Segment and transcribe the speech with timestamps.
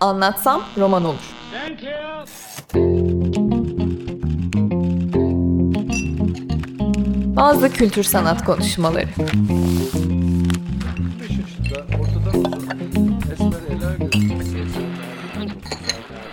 [0.00, 1.34] Anlatsam roman olur.
[7.36, 9.06] Bazı kültür sanat konuşmaları.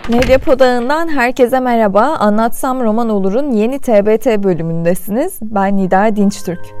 [0.08, 2.02] Medya Podağı'ndan herkese merhaba.
[2.02, 5.38] Anlatsam Roman Olur'un yeni TBT bölümündesiniz.
[5.42, 6.77] Ben Nida Dinçtürk.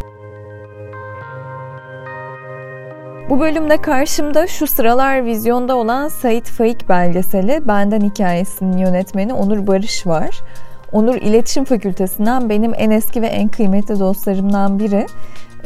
[3.28, 10.06] Bu bölümde karşımda şu sıralar vizyonda olan Sait Faik belgeseli Benden Hikayesi'nin yönetmeni Onur Barış
[10.06, 10.40] var.
[10.92, 15.06] Onur İletişim Fakültesinden benim en eski ve en kıymetli dostlarımdan biri.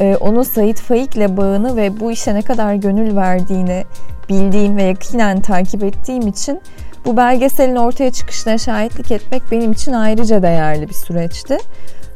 [0.00, 3.84] Ee, onun Sait Faik'le bağını ve bu işe ne kadar gönül verdiğini
[4.28, 6.60] bildiğim ve yakinen takip ettiğim için
[7.04, 11.58] bu belgeselin ortaya çıkışına şahitlik etmek benim için ayrıca değerli bir süreçti.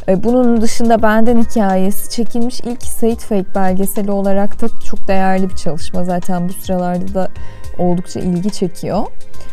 [0.09, 5.57] Ee, bunun dışında Benden Hikayesi çekilmiş ilk Sait Faik belgeseli olarak da çok değerli bir
[5.57, 6.05] çalışma.
[6.05, 7.29] Zaten bu sıralarda da
[7.79, 9.07] oldukça ilgi çekiyor.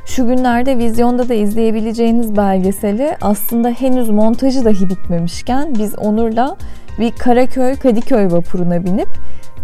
[0.05, 6.57] Şu günlerde vizyonda da izleyebileceğiniz belgeseli aslında henüz montajı dahi bitmemişken biz Onur'la
[6.99, 9.09] bir Karaköy Kadıköy vapuruna binip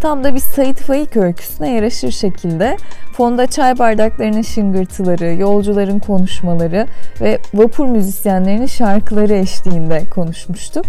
[0.00, 2.76] tam da bir Sait Faik öyküsüne yaraşır şekilde
[3.12, 6.86] fonda çay bardaklarının şıngırtıları, yolcuların konuşmaları
[7.20, 10.86] ve vapur müzisyenlerinin şarkıları eşliğinde konuşmuştuk.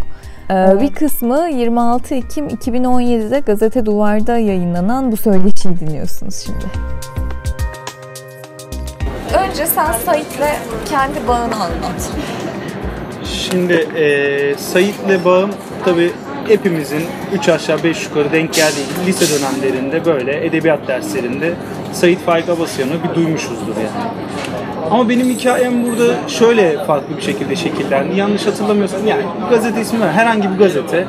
[0.49, 6.65] Ee, bir kısmı 26 Ekim 2017'de Gazete Duvar'da yayınlanan bu söyleşiyi dinliyorsunuz şimdi.
[9.33, 12.11] Önce sen Sait'le kendi bağını anlat.
[13.23, 15.51] Şimdi e, Sait'le bağım
[15.85, 16.11] tabi
[16.51, 21.53] hepimizin 3 aşağı 5 yukarı denk geldiği lise dönemlerinde böyle edebiyat derslerinde
[21.93, 24.11] Sait Faik Abasyan'ı bir duymuşuzdur yani.
[24.91, 28.19] Ama benim hikayem burada şöyle farklı bir şekilde şekillendi.
[28.19, 30.11] Yanlış hatırlamıyorsam yani gazete ismi var.
[30.11, 31.07] Herhangi bir gazete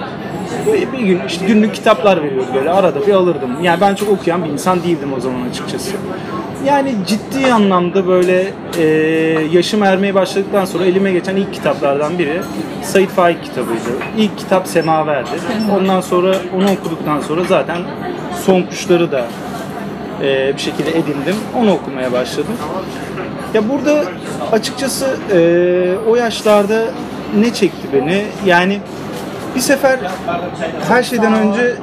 [0.92, 3.62] bir gün işte günlük kitaplar veriyordu böyle arada bir alırdım.
[3.62, 5.90] Yani ben çok okuyan bir insan değildim o zaman açıkçası.
[6.66, 8.84] Yani ciddi anlamda böyle e,
[9.52, 12.40] yaşım ermeye başladıktan sonra elime geçen ilk kitaplardan biri
[12.82, 13.90] Sait Faik kitabıydı.
[14.18, 15.28] İlk kitap Semaver'di.
[15.78, 17.78] Ondan sonra onu okuduktan sonra zaten
[18.46, 19.26] Son Kuşları da
[20.22, 21.36] e, bir şekilde edindim.
[21.58, 22.54] Onu okumaya başladım.
[23.54, 24.04] Ya burada
[24.52, 25.38] açıkçası e,
[26.10, 26.84] o yaşlarda
[27.40, 28.24] ne çekti beni?
[28.46, 28.80] Yani
[29.54, 29.98] bir sefer
[30.88, 31.74] her şeyden önce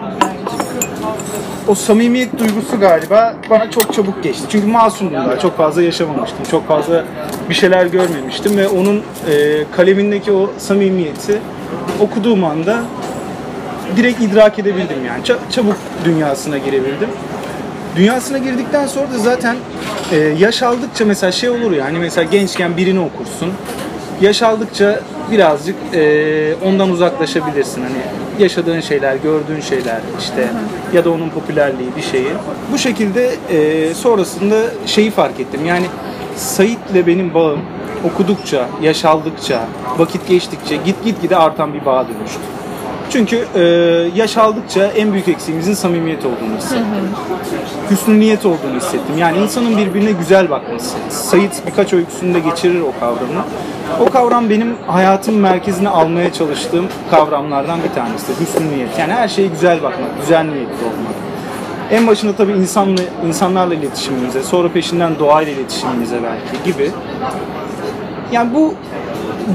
[1.67, 4.43] o samimiyet duygusu galiba bana çok çabuk geçti.
[4.49, 5.39] Çünkü masumdum daha.
[5.39, 6.39] Çok fazla yaşamamıştım.
[6.51, 7.03] Çok fazla
[7.49, 8.97] bir şeyler görmemiştim ve onun
[9.31, 11.39] e, kalemindeki o samimiyeti
[11.99, 12.79] okuduğum anda
[13.97, 15.23] direkt idrak edebildim yani.
[15.23, 15.75] Ça- çabuk
[16.05, 17.09] dünyasına girebildim.
[17.95, 19.55] Dünyasına girdikten sonra da zaten
[20.11, 23.51] e, yaş aldıkça mesela şey olur ya hani mesela gençken birini okursun.
[24.21, 24.99] Yaş aldıkça
[25.31, 27.81] birazcık e, ondan uzaklaşabilirsin.
[27.81, 27.97] Hani
[28.39, 30.47] yaşadığın şeyler, gördüğün şeyler işte
[30.93, 32.27] ya da onun popülerliği bir şeyi.
[32.73, 35.65] Bu şekilde e, sonrasında şeyi fark ettim.
[35.65, 35.85] Yani
[36.35, 37.59] Sait'le benim bağım
[38.13, 39.65] okudukça, yaş aldıkça,
[39.97, 42.39] vakit geçtikçe git git gide artan bir bağa dönüştü.
[43.09, 43.61] Çünkü e,
[44.15, 46.85] yaş aldıkça en büyük eksiğimizin samimiyet olduğunu hissettim.
[47.91, 49.17] Hüsnü niyet olduğunu hissettim.
[49.17, 50.97] Yani insanın birbirine güzel bakması.
[51.09, 53.45] Sayit birkaç öyküsünde geçirir o kavramı.
[53.99, 58.31] O kavram benim hayatın merkezine almaya çalıştığım kavramlardan bir tanesi.
[58.39, 58.99] Hüsnü niyet.
[58.99, 61.15] Yani her şeye güzel bakmak, güzel niyetli olmak.
[61.91, 66.91] En başında tabii insanla, insanlarla iletişimimize, sonra peşinden doğayla iletişimimize belki gibi.
[68.31, 68.73] Yani bu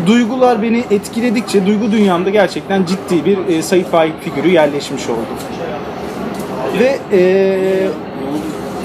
[0.06, 5.26] duygular beni etkiledikçe duygu dünyamda gerçekten ciddi bir e, Sait Faik figürü yerleşmiş oldu.
[6.78, 7.22] Ve e,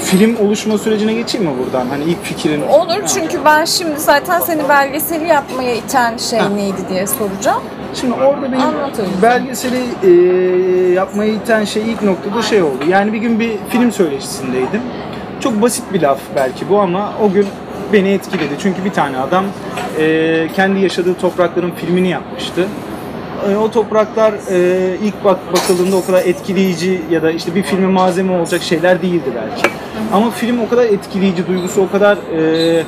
[0.03, 1.87] film oluşma sürecine geçeyim mi buradan?
[1.87, 2.61] Hani ilk fikrin...
[2.61, 7.61] Olur çünkü ben şimdi zaten seni belgeseli yapmaya iten şey neydi diye soracağım.
[7.93, 10.09] Şimdi orada benim belgeseli e,
[10.93, 12.83] yapmayı iten şey ilk noktada şey oldu.
[12.89, 14.81] Yani bir gün bir film söyleşisindeydim.
[15.39, 17.47] Çok basit bir laf belki bu ama o gün
[17.93, 18.53] beni etkiledi.
[18.61, 19.45] Çünkü bir tane adam
[19.99, 22.67] e, kendi yaşadığı toprakların filmini yapmıştı.
[23.51, 27.87] E, o topraklar e, ilk bak bakıldığında o kadar etkileyici ya da işte bir filme
[27.87, 29.69] malzeme olacak şeyler değildi belki.
[30.13, 32.83] Ama film o kadar etkileyici, duygusu o kadar e,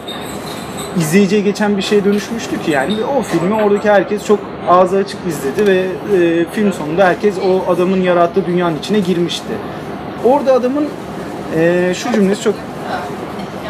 [0.98, 4.40] izleyiciye geçen bir şeye dönüşmüştü ki yani Ve o filmi oradaki herkes çok
[4.70, 5.80] ağzı açık izledi ve
[6.18, 9.54] e, film sonunda herkes o adamın yarattığı dünyanın içine girmişti.
[10.26, 10.88] Orada adamın
[11.56, 12.56] e, şu cümlesi çok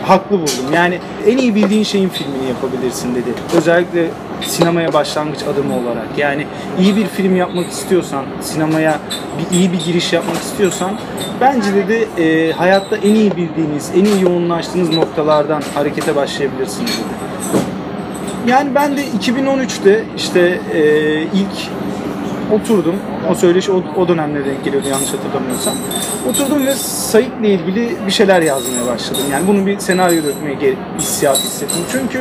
[0.03, 0.74] haklı buldum.
[0.74, 3.30] Yani en iyi bildiğin şeyin filmini yapabilirsin dedi.
[3.57, 4.07] Özellikle
[4.42, 6.07] sinemaya başlangıç adımı olarak.
[6.18, 6.48] Yani
[6.80, 9.00] iyi bir film yapmak istiyorsan, sinemaya
[9.39, 10.92] bir iyi bir giriş yapmak istiyorsan
[11.42, 17.21] bence dedi e, hayatta en iyi bildiğiniz, en iyi yoğunlaştığınız noktalardan harekete başlayabilirsiniz dedi.
[18.47, 20.81] Yani ben de 2013'te işte e,
[21.21, 21.69] ilk
[22.51, 22.95] oturdum.
[23.31, 25.74] O söyleşi o, o dönemlere denk geliyordu yanlış hatırlamıyorsam.
[26.30, 29.24] Oturdum ve Sait'le ilgili bir şeyler yazmaya başladım.
[29.31, 31.83] Yani bunu bir senaryo dökmeye hissiyat hissettim.
[31.92, 32.19] Çünkü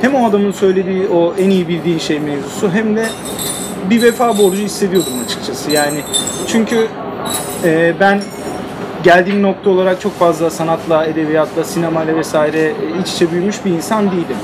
[0.00, 3.06] hem o adamın söylediği o en iyi bildiği şey mevzusu hem de
[3.90, 5.70] bir vefa borcu hissediyordum açıkçası.
[5.70, 6.00] Yani
[6.48, 6.86] çünkü
[7.64, 8.22] e, ben
[9.02, 14.36] geldiğim nokta olarak çok fazla sanatla, edebiyatla, sinemayla vesaire iç içe büyümüş bir insan değilim.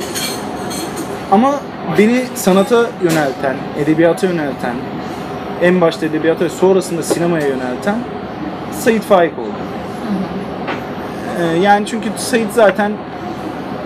[1.30, 1.60] Ama
[1.98, 4.74] beni sanata yönelten, edebiyata yönelten,
[5.62, 7.98] en başta edebiyata ve sonrasında sinemaya yönelten
[8.72, 9.48] Sait Faik oldu.
[11.40, 12.92] Ee, yani çünkü Sait zaten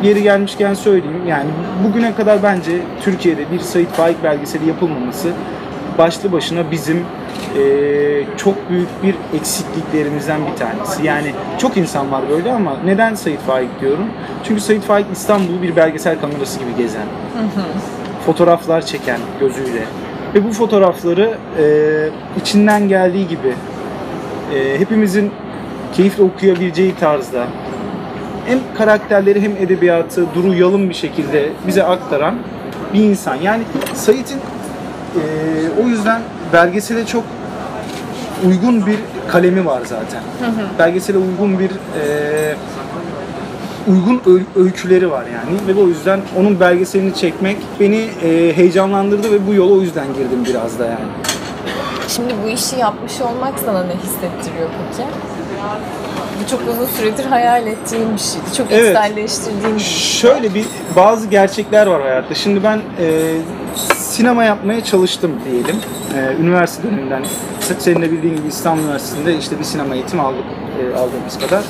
[0.02, 1.50] yeri gelmişken söyleyeyim yani
[1.88, 2.72] bugüne kadar bence
[3.02, 5.28] Türkiye'de bir Sait Faik belgeseli yapılmaması
[5.98, 7.04] başlı başına bizim
[7.56, 11.06] eee, çok büyük bir eksikliklerimizden bir tanesi.
[11.06, 14.06] Yani çok insan var böyle ama neden Sait Faik diyorum?
[14.44, 17.06] Çünkü Sait Faik İstanbul'u bir belgesel kamerası gibi gezen,
[18.26, 19.82] fotoğraflar çeken gözüyle
[20.34, 23.54] ve bu fotoğrafları eee, içinden geldiği gibi
[24.54, 25.30] eee, hepimizin
[25.92, 27.44] keyifle okuyabileceği tarzda
[28.46, 32.34] hem karakterleri hem edebiyatı duru yalın bir şekilde bize aktaran
[32.94, 33.34] bir insan.
[33.34, 33.62] Yani
[33.94, 34.36] Sait'in
[35.16, 35.22] eee,
[35.84, 36.20] o yüzden
[36.52, 37.24] belgesele çok
[38.48, 38.96] uygun bir
[39.28, 40.20] kalemi var zaten.
[40.78, 42.56] Belgesele uygun bir eee,
[43.88, 49.46] uygun öy- öyküleri var yani ve o yüzden onun belgeselini çekmek beni eee, heyecanlandırdı ve
[49.46, 51.04] bu yola o yüzden girdim biraz da yani.
[52.08, 55.08] Şimdi bu işi yapmış olmak sana ne hissettiriyor peki?
[56.44, 58.44] Bu çok uzun süredir hayal ettiğim bir şeydi.
[58.56, 58.88] Çok Evet.
[58.96, 59.98] içselleştirdiğim bir şey.
[60.20, 62.34] Şöyle bir bazı gerçekler var hayatta.
[62.34, 63.34] Şimdi ben e,
[63.96, 65.76] sinema yapmaya çalıştım diyelim.
[66.16, 67.24] E, üniversite döneminden.
[67.78, 70.44] Senin de bildiğin gibi İstanbul Üniversitesi'nde işte bir sinema eğitimi aldık
[70.80, 71.64] e, aldığımız kadar.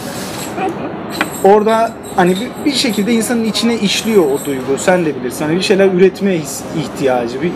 [1.45, 4.79] Orada hani bir, bir şekilde insanın içine işliyor o duygu.
[4.79, 5.45] Sen de bilirsin.
[5.45, 7.43] Hani bir şeyler üretmeye his- ihtiyacı.
[7.43, 7.53] Bir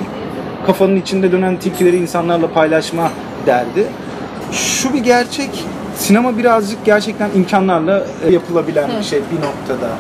[0.67, 3.11] kafanın içinde dönen tilkileri insanlarla paylaşma
[3.47, 3.87] derdi.
[4.53, 5.65] Şu bir gerçek.
[5.97, 9.91] Sinema birazcık gerçekten imkanlarla e, yapılabilen bir şey bir noktada.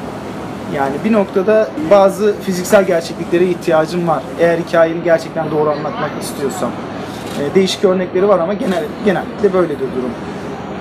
[0.76, 4.22] Yani bir noktada bazı fiziksel gerçekliklere ihtiyacım var.
[4.40, 6.70] Eğer hikayeni gerçekten doğru anlatmak istiyorsam.
[7.40, 10.10] E, değişik örnekleri var ama genel, genellikle böyledir durum.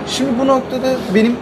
[0.07, 1.35] Şimdi bu noktada benim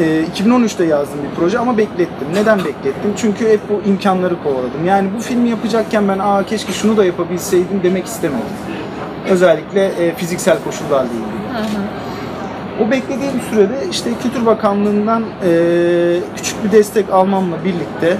[0.00, 2.28] e, 2013'te yazdığım bir proje ama beklettim.
[2.34, 3.12] Neden beklettim?
[3.16, 4.86] Çünkü hep bu imkanları kovaladım.
[4.86, 8.46] Yani bu filmi yapacakken ben aa keşke şunu da yapabilseydim demek istemedim.
[9.30, 11.36] Özellikle e, fiziksel koşullarla ilgili.
[12.86, 15.50] O beklediğim sürede işte Kültür Bakanlığı'ndan e,
[16.36, 18.16] küçük bir destek almamla birlikte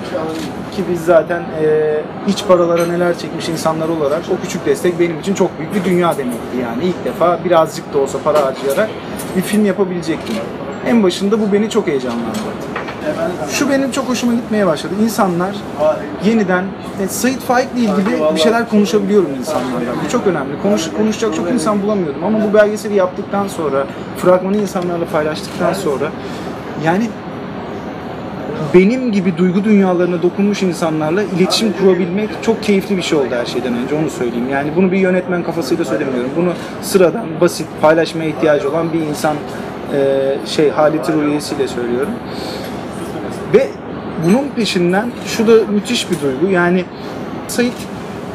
[0.77, 5.35] ki biz zaten e, iç paralara neler çekmiş insanlar olarak o küçük destek benim için
[5.35, 6.85] çok büyük bir dünya demekti yani.
[6.85, 8.91] ilk defa birazcık da olsa para harcayarak
[9.37, 10.37] bir film yapabilecektim.
[10.87, 12.39] En başında bu beni çok heyecanlandırdı.
[13.51, 14.95] Şu benim çok hoşuma gitmeye başladı.
[15.03, 15.57] İnsanlar
[16.25, 16.65] yeniden
[17.03, 19.93] e, Sait Faik'le ilgili bir şeyler konuşabiliyorum insanlarla.
[20.05, 20.63] Bu çok önemli.
[20.63, 23.87] Konuş, konuşacak çok insan bulamıyordum ama bu belgeseli yaptıktan sonra,
[24.19, 26.11] fragmanı insanlarla paylaştıktan sonra
[26.85, 27.09] yani
[28.75, 33.75] benim gibi duygu dünyalarına dokunmuş insanlarla iletişim kurabilmek çok keyifli bir şey oldu her şeyden
[33.75, 34.49] önce onu söyleyeyim.
[34.51, 36.31] Yani bunu bir yönetmen kafasıyla söylemiyorum.
[36.37, 36.53] Bunu
[36.83, 39.37] sıradan, basit, paylaşmaya ihtiyacı olan bir insan
[39.95, 42.13] e, şey haleti ruhiyesiyle söylüyorum.
[43.55, 43.69] Ve
[44.27, 46.47] bunun peşinden şu da müthiş bir duygu.
[46.53, 46.85] Yani
[47.49, 47.75] Sait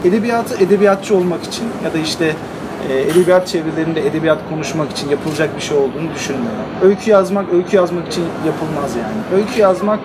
[0.06, 2.36] edebiyatı edebiyatçı olmak için ya da işte
[2.90, 6.60] e, edebiyat çevrelerinde edebiyat konuşmak için yapılacak bir şey olduğunu düşünmüyorum.
[6.84, 9.42] Öykü yazmak, öykü yazmak için yapılmaz yani.
[9.42, 10.00] Öykü yazmak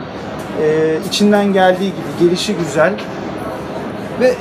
[0.62, 2.92] e, içinden geldiği gibi gelişi güzel
[4.20, 4.34] ve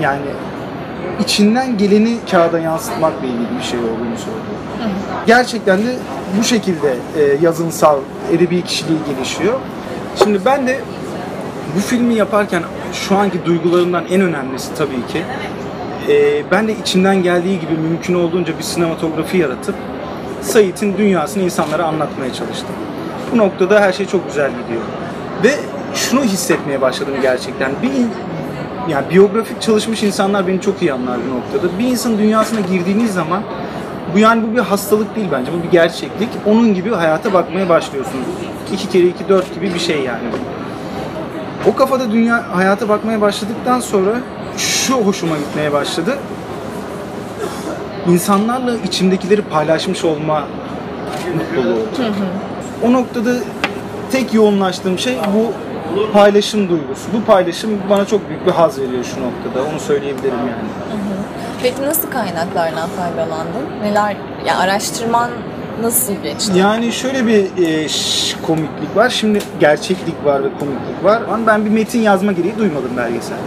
[0.00, 0.26] yani
[1.20, 4.56] içinden geleni kağıda yansıtmakla ilgili bir şey olduğunu söylüyorum.
[5.26, 5.96] Gerçekten de
[6.38, 7.98] bu şekilde e, yazınsal,
[8.32, 9.60] edebi kişiliği gelişiyor.
[10.16, 10.80] Şimdi ben de
[11.76, 12.62] bu filmi yaparken
[12.92, 15.22] şu anki duygularımdan en önemlisi tabii ki
[16.08, 19.74] e, ben de içimden geldiği gibi mümkün olduğunca bir sinematografi yaratıp
[20.42, 22.74] Sait'in dünyasını insanlara anlatmaya çalıştım.
[23.32, 24.82] Bu noktada her şey çok güzel gidiyor.
[25.44, 25.50] Ve
[25.94, 27.72] şunu hissetmeye başladım gerçekten.
[27.82, 27.90] Bir
[28.88, 31.78] yani biyografik çalışmış insanlar beni çok iyi anlar bu noktada.
[31.78, 33.42] Bir insanın dünyasına girdiğiniz zaman
[34.14, 35.52] bu yani bu bir hastalık değil bence.
[35.52, 36.28] Bu bir gerçeklik.
[36.46, 38.26] Onun gibi hayata bakmaya başlıyorsunuz.
[38.72, 40.24] İki kere iki dört gibi bir şey yani.
[41.66, 44.20] O kafada dünya hayata bakmaya başladıktan sonra
[44.56, 46.18] şu hoşuma gitmeye başladı.
[48.08, 50.44] İnsanlarla içimdekileri paylaşmış olma
[51.34, 51.78] mutluluğu.
[52.82, 53.30] O noktada
[54.12, 55.52] tek yoğunlaştığım şey bu
[56.12, 57.08] paylaşım duygusu.
[57.14, 59.70] Bu paylaşım bana çok büyük bir haz veriyor şu noktada.
[59.70, 60.68] Onu söyleyebilirim yani.
[61.62, 63.82] Peki nasıl kaynaklardan faydalandın?
[63.82, 64.16] Neler,
[64.46, 65.30] ya araştırman
[65.82, 66.52] nasıl geçti?
[66.58, 67.86] Yani şöyle bir e,
[68.46, 69.10] komiklik var.
[69.10, 71.22] Şimdi gerçeklik var ve komiklik var.
[71.32, 73.38] Ama ben bir metin yazma gereği duymadım belgesel.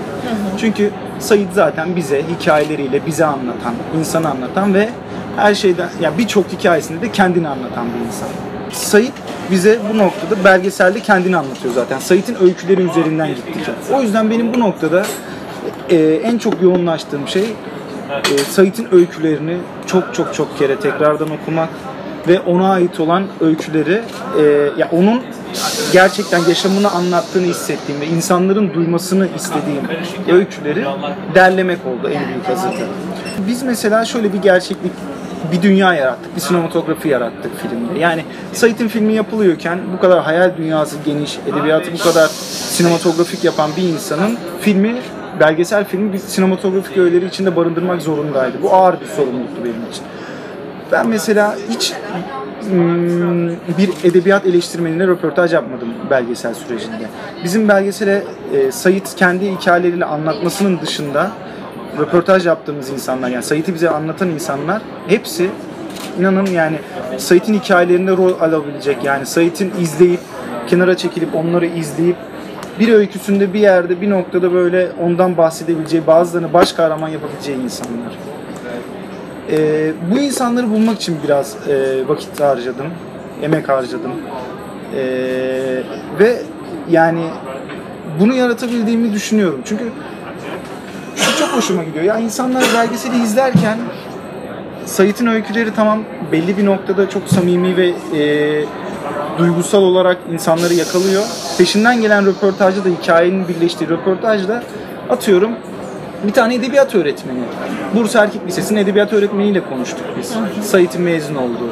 [0.58, 4.90] Çünkü Sayit zaten bize hikayeleriyle bize anlatan, insanı anlatan ve
[5.38, 8.30] her şeyden ya birçok hikayesinde de kendini anlatan bir insan.
[8.72, 9.14] Sayit
[9.52, 12.00] bize bu noktada belgeselde kendini anlatıyor zaten.
[12.00, 13.70] Sayit'in öyküleri üzerinden gittik.
[13.94, 15.06] O yüzden benim bu noktada
[15.90, 17.44] e, en çok yoğunlaştığım şey
[18.10, 21.70] e, Sait'in öykülerini çok çok çok kere tekrardan okumak
[22.28, 24.02] ve ona ait olan öyküleri
[24.40, 24.44] e,
[24.78, 25.22] ya onun
[25.94, 29.84] gerçekten yaşamını anlattığını hissettiğim ve insanların duymasını istediğim
[30.32, 30.86] öyküleri
[31.36, 32.86] derlemek oldu en büyük hazırda.
[33.48, 34.92] Biz mesela şöyle bir gerçeklik
[35.52, 38.00] bir dünya yarattık, bir sinematografi yarattık filmde.
[38.00, 43.84] Yani Sait'in filmi yapılıyorken bu kadar hayal dünyası geniş, edebiyatı bu kadar sinematografik yapan bir
[43.84, 44.96] insanın filmi
[45.40, 48.58] belgesel filmi bir sinematografik öğeleri içinde barındırmak zorundaydı.
[48.64, 50.04] Bu ağır bir sorumluluktu benim için.
[50.92, 51.94] Ben mesela hiç
[52.70, 57.08] hmm, bir edebiyat eleştirmenine röportaj yapmadım belgesel sürecinde.
[57.44, 61.32] Bizim belgesele e, Sayit kendi hikayeleriyle anlatmasının dışında
[62.00, 65.50] röportaj yaptığımız insanlar yani Sait'i bize anlatan insanlar hepsi
[66.20, 66.80] inanın yani
[67.18, 70.20] Sait'in hikayelerinde rol alabilecek yani Sait'in izleyip
[70.68, 72.16] kenara çekilip onları izleyip
[72.80, 78.18] bir öyküsünde bir yerde bir noktada böyle ondan bahsedebileceği bazılarını baş kahraman yapabileceği insanlar.
[79.52, 82.88] Ee, bu insanları bulmak için biraz e, vakit harcadım,
[83.42, 84.12] emek harcadım.
[84.96, 85.84] Ee,
[86.20, 86.42] ve
[86.90, 87.24] yani
[88.20, 89.62] bunu yaratabildiğimi düşünüyorum.
[89.66, 89.84] Çünkü
[91.56, 92.06] hoşuma gidiyor.
[92.06, 93.78] Ya insanlar belgeseli izlerken
[94.86, 98.66] Sait'in öyküleri tamam belli bir noktada çok samimi ve e,
[99.38, 101.24] duygusal olarak insanları yakalıyor.
[101.58, 104.64] Peşinden gelen röportajda da hikayenin birleştiği röportajda
[105.10, 105.52] atıyorum
[106.28, 107.40] bir tane edebiyat öğretmeni.
[107.96, 110.36] Bursa Erkek Lisesi'nin edebiyat öğretmeniyle konuştuk biz.
[110.62, 111.70] Sait'in mezun olduğu.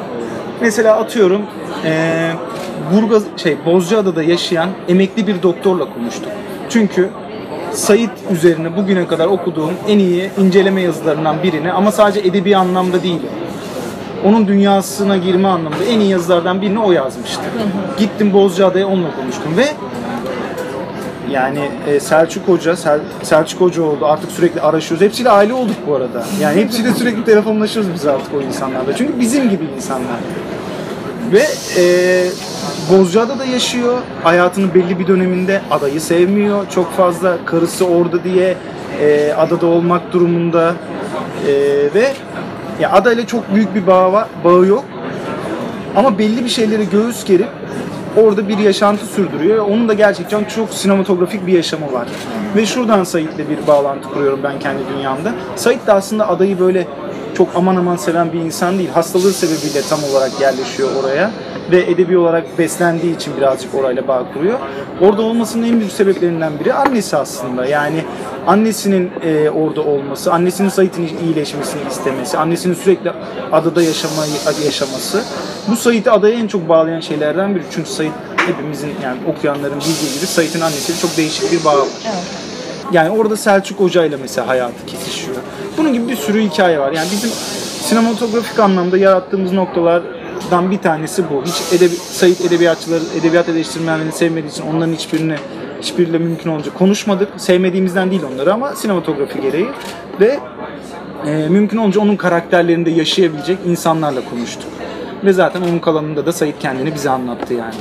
[0.60, 1.42] Mesela atıyorum
[1.84, 2.32] eee
[2.94, 6.32] Burgaz şey Bozcaada'da yaşayan emekli bir doktorla konuştuk.
[6.68, 7.08] Çünkü
[7.72, 13.20] Sait üzerine bugüne kadar okuduğum en iyi inceleme yazılarından birini ama sadece edebi anlamda değil.
[14.24, 17.42] Onun dünyasına girme anlamında en iyi yazılardan birini o yazmıştı.
[17.98, 19.64] Gittim Bozcaada'ya onunla konuştum ve
[21.30, 24.06] yani e, Selçuk Hoca, Sel, Selçuk Hoca oldu.
[24.06, 25.06] Artık sürekli araşıyoruz.
[25.06, 26.24] Hepsiyle aile olduk bu arada.
[26.40, 28.96] Yani hepsiyle sürekli telefonlaşıyoruz biz artık o insanlarla.
[28.96, 30.18] Çünkü bizim gibi insanlar.
[31.32, 31.42] Ve
[31.76, 31.84] e,
[32.90, 33.98] Bozcaada'da yaşıyor.
[34.22, 36.70] Hayatının belli bir döneminde adayı sevmiyor.
[36.70, 38.56] Çok fazla karısı orada diye
[39.00, 40.74] e, adada olmak durumunda.
[41.46, 41.52] E,
[41.94, 42.12] ve
[42.80, 44.84] ya adayla çok büyük bir bağı, var, bağı yok.
[45.96, 47.48] Ama belli bir şeyleri göğüs gerip
[48.16, 49.66] orada bir yaşantı sürdürüyor.
[49.66, 52.08] Onun da gerçekten çok sinematografik bir yaşamı var.
[52.56, 55.32] Ve şuradan Sait'le bir bağlantı kuruyorum ben kendi dünyamda.
[55.56, 56.86] Sait de aslında adayı böyle
[57.38, 58.88] çok aman aman seven bir insan değil.
[58.90, 61.30] Hastalığı sebebiyle tam olarak yerleşiyor oraya.
[61.70, 64.58] Ve edebi olarak beslendiği için birazcık orayla bağ kuruyor.
[65.00, 67.66] Orada olmasının en büyük sebeplerinden biri annesi aslında.
[67.66, 68.04] Yani
[68.46, 73.12] annesinin e, orada olması, annesinin Sait'in iyileşmesini istemesi, annesinin sürekli
[73.52, 74.32] adada yaşamayı
[74.64, 75.22] yaşaması.
[75.68, 77.64] Bu Sait'i adaya en çok bağlayan şeylerden biri.
[77.70, 81.88] Çünkü Sait hepimizin yani okuyanların bildiği gibi Sait'in annesiyle çok değişik bir bağ var.
[82.92, 85.36] Yani orada Selçuk Hoca ile mesela hayatı kesişiyor.
[85.78, 86.92] Bunun gibi bir sürü hikaye var.
[86.92, 87.30] Yani bizim
[87.88, 91.44] sinematografik anlamda yarattığımız noktalardan bir tanesi bu.
[91.44, 95.34] Hiç edebi, Sait edebiyatçıları, edebiyat eleştirmenlerini sevmediği için onların hiçbirini
[95.82, 97.28] hiçbiriyle mümkün olunca konuşmadık.
[97.36, 99.68] Sevmediğimizden değil onları ama sinematografi gereği.
[100.20, 100.38] Ve
[101.26, 104.70] e, mümkün olunca onun karakterlerinde yaşayabilecek insanlarla konuştuk.
[105.24, 107.74] Ve zaten onun kalanında da Sait kendini bize anlattı yani.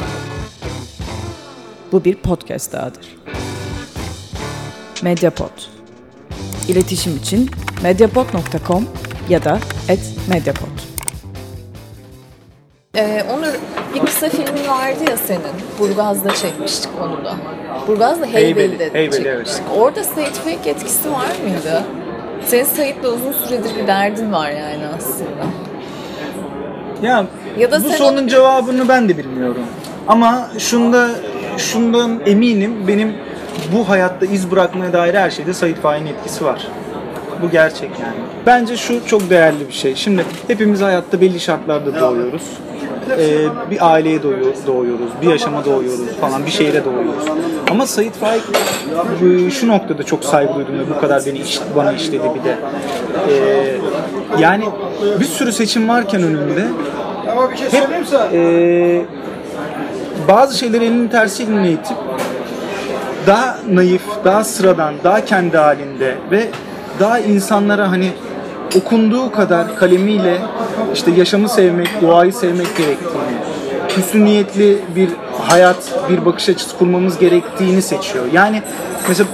[1.92, 3.18] Bu bir podcast dahadır.
[5.04, 5.52] Mediapod.
[6.68, 7.50] İletişim için
[7.84, 8.86] mediapod.com
[9.30, 9.60] ya da
[10.30, 10.68] @mediapod.
[12.98, 13.54] Ee, Onur
[13.96, 15.42] bir kısa filmin vardı ya senin.
[15.80, 17.36] Burgaz'da çekmiştik onu da.
[17.88, 19.64] Burgaz'da Heybeli'de Heybeli, Heybeli, çekmiştik.
[19.78, 21.84] Orada Sait Faik etkisi var mıydı?
[22.46, 25.46] Senin Sait'le uzun süredir bir derdin var yani aslında.
[27.02, 27.26] Ya,
[27.60, 29.62] Ya da bu sen sorunun o- cevabını ben de bilmiyorum.
[30.08, 31.10] Ama şunda
[31.58, 33.14] şundan eminim benim
[33.76, 36.68] bu hayatta iz bırakmaya dair her şeyde Sait Faik'in etkisi var.
[37.42, 38.14] Bu gerçek yani.
[38.46, 39.96] Bence şu çok değerli bir şey.
[39.96, 42.42] Şimdi hepimiz hayatta belli şartlarda doğuyoruz.
[43.20, 47.26] Ee, bir aileye doğuyor, doğuyoruz, bir yaşama doğuyoruz falan, bir şehre doğuyoruz.
[47.72, 48.44] Ama Sait Faik
[49.22, 52.58] bu- şu noktada çok saygı duydum ve bu kadar beni iş, bana işledi bir de.
[53.30, 53.76] Ee,
[54.40, 54.66] yani
[55.20, 56.68] bir sürü seçim varken önünde
[57.72, 57.88] hep
[58.34, 59.02] ee,
[60.28, 61.98] bazı şeyleri elinin tersiyle itip
[63.28, 66.48] daha naif, daha sıradan, daha kendi halinde ve
[67.00, 68.12] daha insanlara hani
[68.78, 70.38] okunduğu kadar kalemiyle
[70.94, 73.38] işte yaşamı sevmek, doğayı sevmek gerektiğini,
[73.98, 75.10] hüsnü niyetli bir
[75.48, 78.26] hayat, bir bakış açısı kurmamız gerektiğini seçiyor.
[78.34, 78.62] Yani
[79.08, 79.30] mesela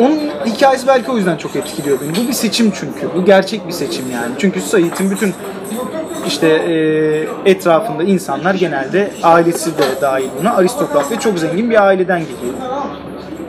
[0.00, 2.24] onun hikayesi belki o yüzden çok etkiliyor beni.
[2.24, 3.08] Bu bir seçim çünkü.
[3.16, 4.34] Bu gerçek bir seçim yani.
[4.38, 5.34] Çünkü Said'in bütün
[6.26, 12.20] işte e, etrafında insanlar genelde ailesi de dahil buna aristokrat ve çok zengin bir aileden
[12.20, 12.54] geliyor.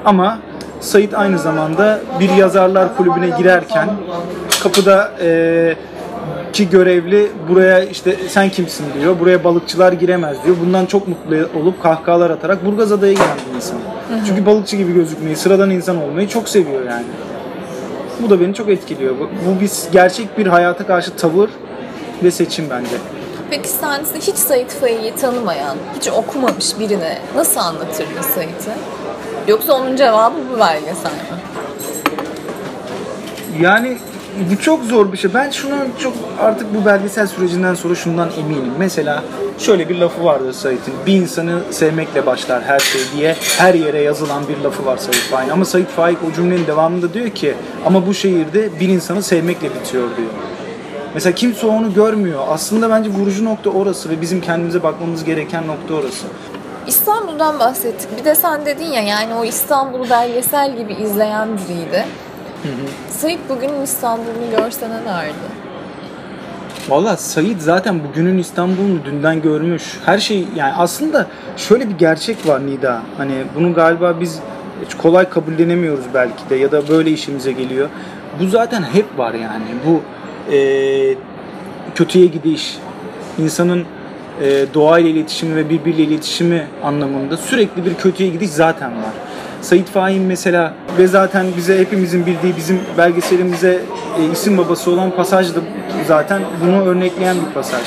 [0.05, 0.39] Ama
[0.81, 3.89] Said aynı zamanda bir yazarlar kulübüne girerken
[4.63, 5.75] kapıda e,
[6.53, 9.19] ki görevli buraya işte sen kimsin diyor.
[9.19, 10.55] Buraya balıkçılar giremez diyor.
[10.65, 13.77] Bundan çok mutlu olup kahkahalar atarak Burgazada'ya giden bir insan.
[14.27, 17.05] Çünkü balıkçı gibi gözükmeyi, sıradan insan olmayı çok seviyor yani.
[18.19, 19.15] Bu da beni çok etkiliyor.
[19.19, 21.49] Bu, bu bir gerçek bir hayata karşı tavır
[22.23, 22.95] ve seçim bence.
[23.49, 28.71] Peki sen hiç Sait Faik'i tanımayan, hiç okumamış birine nasıl anlatırdın Sait'i?
[29.47, 31.17] Yoksa onun cevabı bu belgesel mi?
[33.61, 33.97] Yani
[34.51, 35.33] bu çok zor bir şey.
[35.33, 38.73] Ben şunu çok artık bu belgesel sürecinden sonra şundan eminim.
[38.79, 39.23] Mesela
[39.57, 40.93] şöyle bir lafı vardır Sait'in.
[41.05, 45.49] Bir insanı sevmekle başlar her şey diye her yere yazılan bir lafı var Sait Faik'in.
[45.49, 47.53] Ama Sait Faik o cümlenin devamında diyor ki
[47.85, 50.29] ama bu şehirde bir insanı sevmekle bitiyor diyor.
[51.13, 52.39] Mesela kimse onu görmüyor.
[52.49, 56.25] Aslında bence vurucu nokta orası ve bizim kendimize bakmamız gereken nokta orası.
[56.87, 58.19] İstanbul'dan bahsettik.
[58.19, 62.05] Bir de sen dedin ya yani o İstanbul'u belgesel gibi izleyen biriydi.
[63.09, 65.61] Sait bugünün İstanbul'unu görse ne derdi?
[66.89, 69.99] Valla Said zaten bugünün İstanbul'unu dünden görmüş.
[70.05, 73.01] Her şey yani aslında şöyle bir gerçek var Nida.
[73.17, 74.39] Hani bunu galiba biz
[74.85, 77.89] hiç kolay kabullenemiyoruz belki de ya da böyle işimize geliyor.
[78.39, 79.65] Bu zaten hep var yani.
[79.85, 80.01] Bu
[80.53, 81.15] e,
[81.95, 82.77] kötüye gidiş,
[83.39, 83.85] insanın
[84.41, 89.11] e, doğayla iletişimi ve birbiriyle iletişimi anlamında sürekli bir kötüye gidiş zaten var.
[89.61, 93.79] Sait Fahin mesela ve zaten bize hepimizin bildiği bizim belgeselimize
[94.19, 95.59] e, isim babası olan pasaj da
[96.07, 97.81] zaten bunu örnekleyen bir pasaj.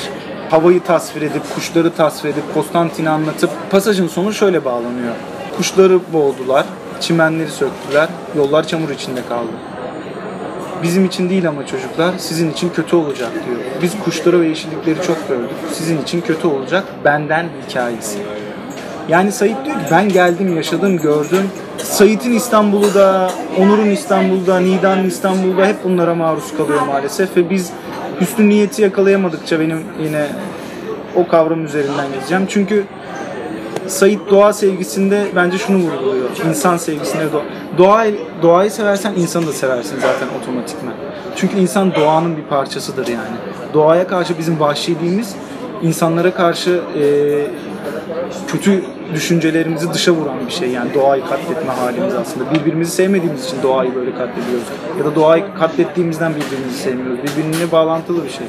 [0.49, 5.13] Havayı tasvir edip, kuşları tasvir edip, Konstantin'i anlatıp pasajın sonu şöyle bağlanıyor.
[5.57, 6.65] Kuşları boğdular,
[7.01, 9.51] çimenleri söktüler, yollar çamur içinde kaldı.
[10.83, 13.57] Bizim için değil ama çocuklar sizin için kötü olacak diyor.
[13.81, 15.49] Biz kuşları ve yeşillikleri çok gördük.
[15.73, 18.19] Sizin için kötü olacak benden hikayesi.
[19.09, 21.49] Yani Sait diyor ki ben geldim, yaşadım, gördüm.
[21.77, 27.37] Sait'in İstanbul'u da, Onur'un İstanbul'da, Nida'nın İstanbul'da hep bunlara maruz kalıyor maalesef.
[27.37, 27.71] Ve biz
[28.21, 30.27] hüsnü niyeti yakalayamadıkça benim yine
[31.15, 32.45] o kavram üzerinden gideceğim.
[32.49, 32.85] Çünkü
[33.87, 36.29] Sait doğa sevgisinde bence şunu vurguluyor.
[36.49, 37.43] İnsan sevgisinde doğa.
[37.77, 38.05] doğa
[38.41, 40.93] doğayı seversen insanı da seversin zaten otomatikman.
[41.35, 43.35] Çünkü insan doğanın bir parçasıdır yani.
[43.73, 45.35] Doğaya karşı bizim vahşiliğimiz
[45.81, 47.03] insanlara karşı e,
[48.47, 50.69] kötü düşüncelerimizi dışa vuran bir şey.
[50.69, 52.53] Yani doğayı katletme halimiz aslında.
[52.53, 54.67] Birbirimizi sevmediğimiz için doğayı böyle katlediyoruz.
[54.99, 57.19] Ya da doğayı katlettiğimizden birbirimizi sevmiyoruz.
[57.23, 58.47] Birbirine bağlantılı bir şey.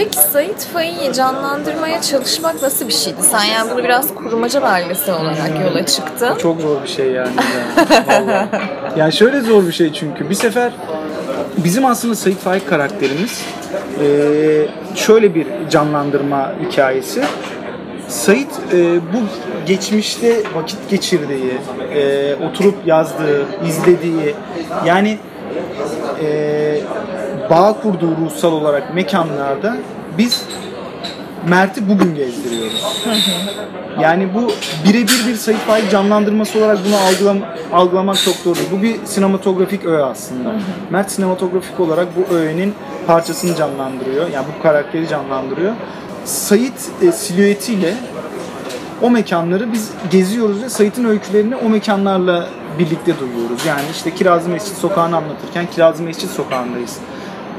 [0.00, 3.22] Peki Sait Faik'i canlandırmaya çalışmak nasıl bir şeydi?
[3.22, 6.38] Sen yani bunu biraz kurmaca belgesel olarak yola çıktın.
[6.38, 7.30] Çok zor bir şey yani.
[8.08, 8.48] Vallahi.
[8.96, 10.30] Yani şöyle zor bir şey çünkü.
[10.30, 10.72] Bir sefer
[11.56, 13.44] bizim aslında Sait Faik karakterimiz
[14.02, 17.22] eee, şöyle bir canlandırma hikayesi.
[18.08, 19.18] Sait e, bu
[19.66, 21.58] geçmişte vakit geçirdiği,
[21.94, 24.34] e, oturup yazdığı, izlediği,
[24.86, 25.18] yani
[26.22, 26.80] e,
[27.50, 29.76] bağ kurduğu ruhsal olarak mekanlarda
[30.18, 30.44] biz
[31.48, 33.06] Mert'i bugün gezdiriyoruz.
[34.00, 34.52] Yani bu
[34.84, 37.38] birebir bir Sait Faik canlandırması olarak bunu algılam
[37.72, 38.68] algılamak çok değil.
[38.72, 40.54] Bu bir sinematografik öğe aslında.
[40.90, 42.74] Mert sinematografik olarak bu öğenin
[43.06, 44.28] parçasını canlandırıyor.
[44.30, 45.72] Yani bu karakteri canlandırıyor.
[46.24, 47.94] Sait e, silüetiyle
[49.02, 52.46] o mekanları biz geziyoruz ve Sait'in öykülerini o mekanlarla
[52.78, 53.66] birlikte duyuyoruz.
[53.66, 56.98] Yani işte Kirazlı Mescit Sokağı'nı anlatırken Kirazlı Mescit Sokağı'ndayız.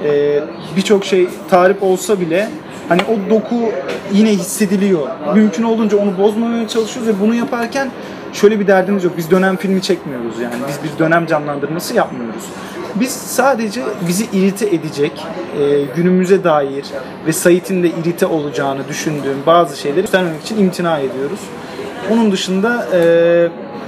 [0.06, 0.40] Ee,
[0.76, 2.50] Birçok şey tarif olsa bile
[2.90, 3.56] hani o doku
[4.14, 5.08] yine hissediliyor.
[5.36, 7.92] Mümkün olduğunca onu bozmamaya çalışıyoruz ve bunu yaparken
[8.34, 9.14] şöyle bir derdimiz yok.
[9.18, 10.56] Biz dönem filmi çekmiyoruz yani.
[10.68, 12.44] Biz bir dönem canlandırması yapmıyoruz.
[12.96, 15.26] Biz sadece bizi irite edecek,
[15.60, 16.86] e, günümüze dair
[17.28, 21.40] ve Sait'in de irite olacağını düşündüğüm bazı şeyleri göstermemek için imtina ediyoruz.
[22.12, 23.00] Onun dışında e,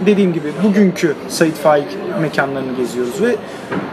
[0.06, 1.88] dediğim gibi bugünkü Sait Faik
[2.22, 3.36] mekanlarını geziyoruz ve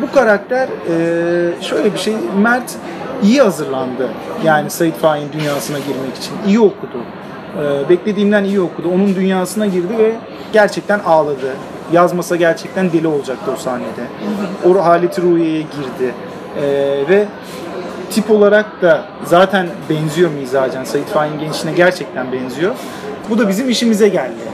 [0.02, 2.76] bu karakter e, şöyle bir şey, Mert
[3.22, 4.08] iyi hazırlandı.
[4.44, 6.32] Yani Sait Faik'in dünyasına girmek için.
[6.46, 6.98] iyi okudu.
[7.62, 8.88] E, beklediğimden iyi okudu.
[8.94, 10.12] Onun dünyasına girdi ve
[10.52, 11.56] gerçekten ağladı.
[11.92, 14.04] Yazmasa gerçekten deli olacaktı o sahnede.
[14.68, 16.14] O haleti ruhiyeye girdi.
[16.62, 16.64] E,
[17.08, 17.26] ve
[18.10, 20.84] tip olarak da zaten benziyor mizacen.
[20.84, 22.74] Sait Faik'in gençliğine gerçekten benziyor.
[23.30, 24.49] Bu da bizim işimize geldi.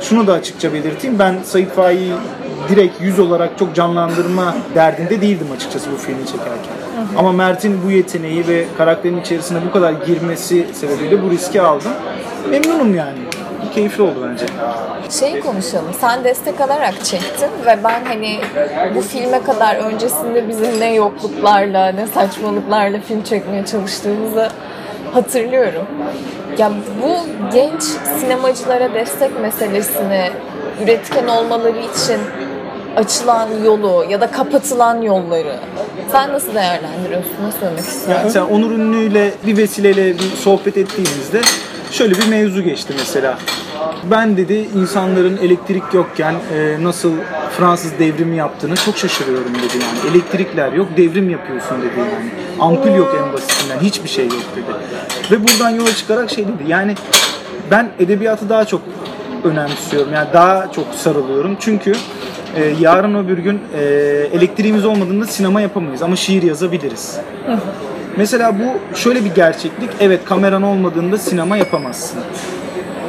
[0.00, 1.18] Şunu da açıkça belirteyim.
[1.18, 2.12] Ben Sait Faik'i
[2.68, 6.74] direkt yüz olarak çok canlandırma derdinde değildim açıkçası bu filmi çekerken.
[7.16, 11.92] Ama Mert'in bu yeteneği ve karakterin içerisine bu kadar girmesi sebebiyle bu riski aldım.
[12.50, 13.18] Memnunum yani.
[13.74, 14.46] Keyifli oldu bence.
[15.10, 15.92] Şeyi konuşalım.
[16.00, 18.40] Sen destek alarak çektin ve ben hani
[18.94, 24.48] bu filme kadar öncesinde bizim ne yokluklarla ne saçmalıklarla film çekmeye çalıştığımızı
[25.14, 25.86] hatırlıyorum.
[26.58, 27.16] Ya bu
[27.52, 27.82] genç
[28.20, 30.30] sinemacılara destek meselesini
[30.84, 32.20] üretken olmaları için
[32.96, 35.56] açılan yolu ya da kapatılan yolları
[36.12, 37.30] sen nasıl değerlendiriyorsun?
[37.46, 38.40] Ne söylemek istiyorsun?
[38.40, 41.40] Yani Onur Ünlü'yle bir vesileyle bir sohbet ettiğimizde
[41.90, 43.38] şöyle bir mevzu geçti mesela.
[44.10, 47.12] Ben dedi insanların elektrik yokken e, nasıl
[47.58, 50.16] Fransız devrimi yaptığını çok şaşırıyorum dedi yani.
[50.16, 52.30] Elektrikler yok, devrim yapıyorsun dedi yani.
[52.60, 54.76] Ampul yok en basitinden, hiçbir şey yok dedi.
[55.30, 56.94] Ve buradan yola çıkarak şey dedi yani
[57.70, 58.80] ben edebiyatı daha çok
[59.44, 60.12] önemsiyorum.
[60.12, 61.56] Yani daha çok sarılıyorum.
[61.60, 61.92] Çünkü
[62.56, 63.82] e, yarın öbür gün e,
[64.32, 67.16] elektriğimiz olmadığında sinema yapamayız ama şiir yazabiliriz.
[68.16, 69.90] Mesela bu şöyle bir gerçeklik.
[70.00, 72.20] Evet kameran olmadığında sinema yapamazsın.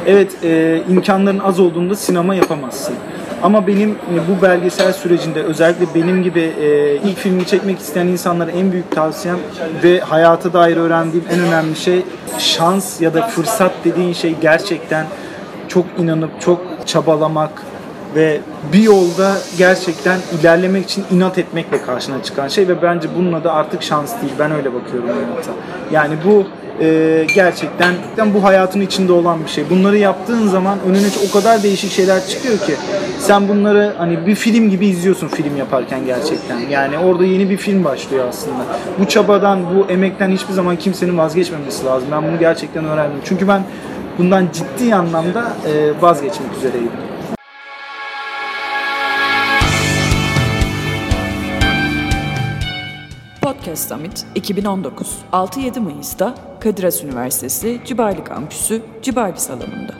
[0.06, 2.94] Evet e, imkanların az olduğunda sinema yapamazsın.
[3.42, 8.50] Ama benim e, bu belgesel sürecinde özellikle benim gibi e, ilk filmi çekmek isteyen insanlara
[8.50, 9.38] en büyük tavsiyem
[9.82, 12.02] ve hayata dair öğrendiğim en önemli şey
[12.38, 15.06] şans ya da fırsat dediğin şey gerçekten
[15.68, 17.62] çok inanıp çok çabalamak
[18.14, 18.40] ve
[18.72, 23.82] bir yolda gerçekten ilerlemek için inat etmekle karşına çıkan şey ve bence bunun adı artık
[23.82, 24.32] şans değil.
[24.38, 25.52] Ben öyle bakıyorum hayata.
[25.92, 26.46] Yani bu
[26.80, 27.94] e, gerçekten
[28.34, 29.64] bu hayatın içinde olan bir şey.
[29.70, 32.74] Bunları yaptığın zaman önüne o kadar değişik şeyler çıkıyor ki
[33.18, 36.58] sen bunları hani bir film gibi izliyorsun film yaparken gerçekten.
[36.58, 38.62] Yani orada yeni bir film başlıyor aslında.
[38.98, 42.08] Bu çabadan, bu emekten hiçbir zaman kimsenin vazgeçmemesi lazım.
[42.12, 43.20] Ben bunu gerçekten öğrendim.
[43.24, 43.62] Çünkü ben
[44.18, 47.05] bundan ciddi anlamda e, vazgeçmek üzereydim.
[53.46, 59.94] Podcast Summit 2019 6-7 Mayıs'ta Kadir Has Üniversitesi Cibali Kampüsü Cibali Salonu'nda.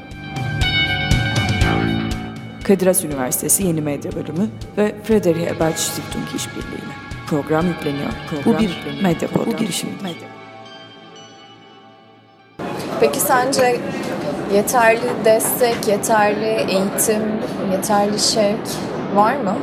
[2.65, 6.95] Kadir Has Üniversitesi Yeni Medya Bölümü ve Friedrich Ebert Stiftung işbirliğiyle.
[7.27, 8.11] Program yükleniyor.
[8.31, 9.03] Program Bu bir yükleniyor.
[9.03, 10.03] medya Bu girişimidir.
[10.03, 10.29] Medya.
[13.01, 13.81] Peki sence
[14.55, 17.23] yeterli destek, yeterli eğitim,
[17.73, 18.69] yeterli şevk
[19.17, 19.55] var mı?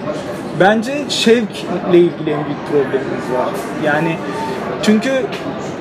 [0.60, 3.50] Bence şevkle ilgili en büyük problemimiz var.
[3.86, 4.18] Yani
[4.84, 5.12] çünkü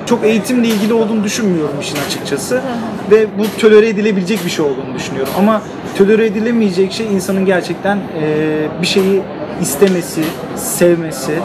[0.06, 2.60] çok eğitimle ilgili olduğunu düşünmüyorum işin açıkçası.
[3.10, 5.32] Ve bu tolere edilebilecek bir şey olduğunu düşünüyorum.
[5.38, 5.62] Ama
[5.98, 8.22] tolere edilemeyecek şey insanın gerçekten e,
[8.82, 9.22] bir şeyi
[9.60, 10.24] istemesi,
[10.56, 11.38] sevmesi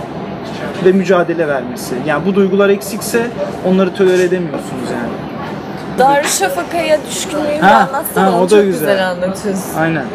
[0.86, 1.96] ve mücadele vermesi.
[2.06, 3.28] Yani bu duygular eksikse
[3.66, 5.27] onları tolere edemiyorsunuz yani.
[5.98, 8.34] Darüşşafaka'ya düşkünlüğünü ha, anlatsana.
[8.34, 8.72] Ha, o da çok güzel.
[8.72, 9.76] güzel anlatıyorsun.
[9.80, 10.06] Aynen.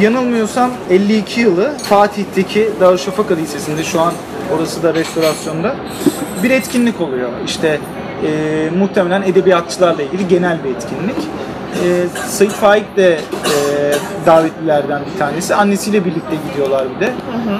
[0.00, 4.12] Yanılmıyorsam 52 yılı Fatih'teki Darüşşafaka Lisesi'nde şu an
[4.56, 5.74] orası da restorasyonda
[6.42, 7.30] bir etkinlik oluyor.
[7.46, 7.78] İşte
[8.26, 11.16] e, muhtemelen edebiyatçılarla ilgili genel bir etkinlik.
[11.84, 13.20] E, Sayit Faik de e,
[14.26, 15.54] davetlilerden bir tanesi.
[15.54, 17.06] Annesiyle birlikte gidiyorlar bir de.
[17.06, 17.58] Hı hı.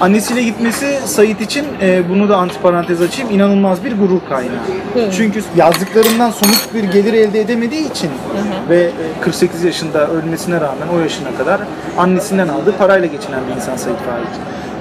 [0.00, 4.64] Annesiyle gitmesi Sayit için e, bunu da antiparantez açayım inanılmaz bir gurur kaynağı.
[4.94, 5.12] Hı.
[5.16, 8.70] Çünkü yazdıklarından somut bir gelir elde edemediği için hı hı.
[8.70, 11.60] ve e, 48 yaşında ölmesine rağmen o yaşına kadar
[11.98, 14.28] annesinden aldığı parayla geçinen bir insan Sayit Faik.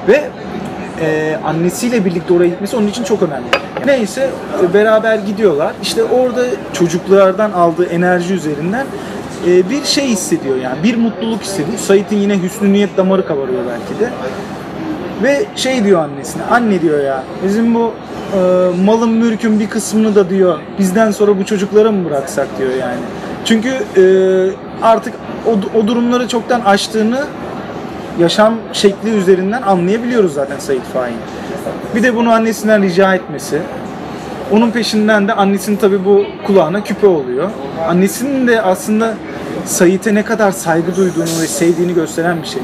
[0.07, 0.29] Ve
[1.01, 3.45] e, annesiyle birlikte oraya gitmesi onun için çok önemli.
[3.85, 4.29] Neyse
[4.63, 5.73] e, beraber gidiyorlar.
[5.81, 8.85] İşte orada çocuklardan aldığı enerji üzerinden
[9.47, 11.77] e, bir şey hissediyor yani bir mutluluk hissediyor.
[11.77, 14.09] Sait'in yine hüsnü niyet damarı kabarıyor belki de.
[15.23, 17.93] Ve şey diyor annesine, anne diyor ya bizim bu
[18.33, 18.37] e,
[18.85, 22.99] malın mülkün bir kısmını da diyor bizden sonra bu çocuklara mı bıraksak diyor yani.
[23.45, 24.03] Çünkü e,
[24.81, 25.13] artık
[25.47, 27.25] o, o durumları çoktan aştığını
[28.19, 31.17] yaşam şekli üzerinden anlayabiliyoruz zaten Said Fahin.
[31.95, 33.61] Bir de bunu annesinden rica etmesi.
[34.51, 37.49] Onun peşinden de annesinin tabii bu kulağına küpe oluyor.
[37.87, 39.13] Annesinin de aslında
[39.67, 42.61] Sait'e ne kadar saygı duyduğunu ve sevdiğini gösteren bir şey.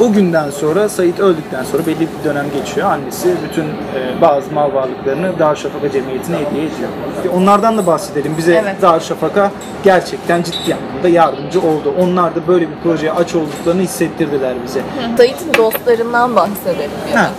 [0.00, 2.90] O günden sonra Sait öldükten sonra belli bir dönem geçiyor.
[2.90, 6.88] Annesi bütün e, bazı mal varlıklarını Darüşşafaka Cemiyeti'ne hediye ediyor.
[7.34, 8.34] Onlardan da bahsedelim.
[8.38, 8.82] Bize evet.
[8.82, 9.50] Darüşşafaka
[9.84, 11.94] gerçekten ciddi anlamda yardımcı oldu.
[11.98, 14.80] Onlar da böyle bir projeye aç olduklarını hissettirdiler bize.
[15.16, 16.90] Sait'in dostlarından bahsedelim.
[17.14, 17.22] Ya.
[17.22, 17.30] Ha.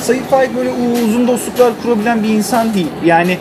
[0.00, 0.70] Sait Faik böyle
[1.04, 2.88] uzun dostluklar kurabilen bir insan değil.
[3.04, 3.38] Yani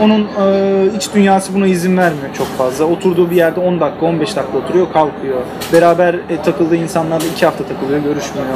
[0.00, 2.84] onun e, iç dünyası buna izin vermiyor çok fazla.
[2.84, 5.40] Oturduğu bir yerde 10 dakika, 15 dakika oturuyor, kalkıyor.
[5.72, 8.46] Beraber e, takıldığı insanlarla 2 hafta takılıyor, görüşmüyor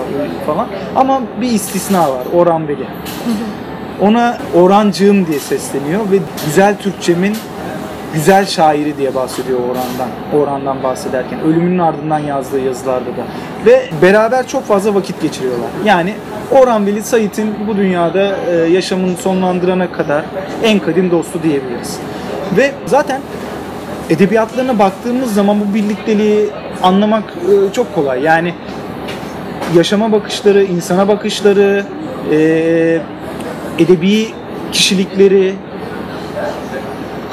[0.47, 0.67] falan.
[0.97, 2.87] Ama bir istisna var, Orhan Veli.
[4.01, 7.37] Ona Orhancığım diye sesleniyor ve güzel Türkçemin
[8.15, 10.41] güzel şairi diye bahsediyor Orhan'dan.
[10.41, 11.41] Orhan'dan bahsederken.
[11.41, 13.25] Ölümünün ardından yazdığı yazılarda da.
[13.67, 15.69] Ve beraber çok fazla vakit geçiriyorlar.
[15.85, 16.15] Yani
[16.51, 20.25] Orhan Veli Sait'in bu dünyada e, yaşamını sonlandırana kadar
[20.63, 21.99] en kadim dostu diyebiliriz.
[22.57, 23.21] Ve zaten
[24.11, 26.51] edebiyatlarına baktığımız zaman bu birlikteliği
[26.83, 28.23] anlamak e, çok kolay.
[28.23, 28.55] Yani
[29.75, 31.85] yaşama bakışları, insana bakışları,
[32.33, 32.39] e,
[33.79, 34.29] edebi
[34.73, 35.55] kişilikleri,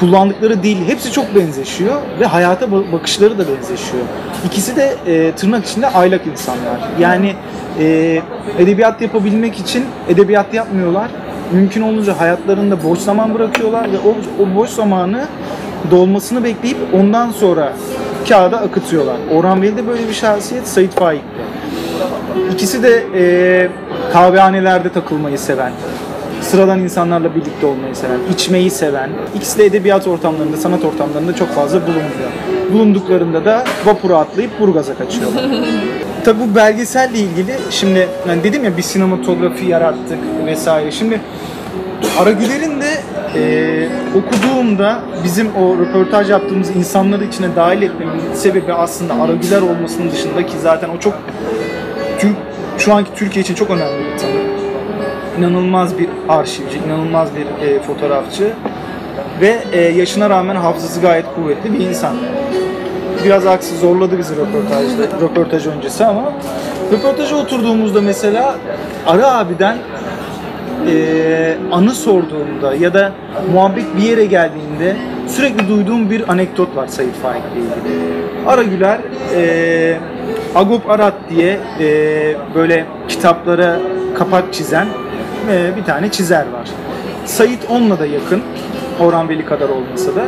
[0.00, 4.04] kullandıkları dil hepsi çok benzeşiyor ve hayata bakışları da benzeşiyor.
[4.46, 6.80] İkisi de e, tırnak içinde aylak insanlar.
[7.00, 7.34] Yani
[7.80, 8.20] e,
[8.58, 11.10] edebiyat yapabilmek için edebiyat yapmıyorlar.
[11.52, 15.24] Mümkün olunca hayatlarında boş zaman bırakıyorlar ve o, o boş zamanı
[15.90, 17.72] dolmasını bekleyip ondan sonra
[18.28, 19.16] kağıda akıtıyorlar.
[19.34, 21.50] Orhan Veli de böyle bir şahsiyet, Sait Faik de.
[22.54, 23.68] İkisi de e,
[24.12, 25.72] kahvehanelerde takılmayı seven,
[26.50, 31.82] sıradan insanlarla birlikte olmayı seven, içmeyi seven, ikisi de edebiyat ortamlarında, sanat ortamlarında çok fazla
[31.82, 32.30] bulunuyor.
[32.72, 35.44] Bulunduklarında da vapura atlayıp Burgaz'a kaçıyorlar.
[36.24, 40.92] Tabi bu belgeselle ilgili şimdi yani dedim ya bir sinematografi yarattık vesaire.
[40.92, 41.20] Şimdi
[42.18, 43.00] Aragüler'in de
[43.36, 50.46] e, okuduğumda bizim o röportaj yaptığımız insanları içine dahil etmemin sebebi aslında Aragüler olmasının dışında
[50.46, 51.14] ki zaten o çok
[52.78, 54.59] şu anki Türkiye için çok önemli bir tanım.
[55.40, 58.52] İnanılmaz bir arşivci, inanılmaz bir e, fotoğrafçı
[59.40, 62.16] ve e, yaşına rağmen hafızası gayet kuvvetli bir insan.
[63.24, 66.32] Biraz aksi zorladı bizi röportajda, röportaj öncesi ama
[66.92, 68.54] röportaja oturduğumuzda mesela
[69.06, 69.76] Ara abiden
[70.90, 73.12] e, anı sorduğumda ya da
[73.52, 74.96] muhabbet bir yere geldiğinde
[75.28, 78.00] sürekli duyduğum bir anekdot var Sayit Faik ile ilgili.
[78.46, 78.98] Ara Güler
[79.36, 79.98] e,
[80.54, 81.86] Agop Arat diye e,
[82.54, 83.76] böyle kitaplara
[84.14, 84.86] kapak çizen
[85.50, 86.68] e, bir tane çizer var.
[87.26, 88.42] Sayit onunla da yakın.
[89.00, 90.24] Orhan Veli kadar olmasa da.